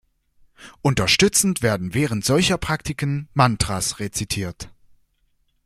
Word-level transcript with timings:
Unterstützend 0.81 1.61
werden 1.61 1.93
während 1.93 2.25
solcher 2.25 2.57
Praktiken 2.57 3.29
Mantras 3.35 3.99
rezitiert. 3.99 4.71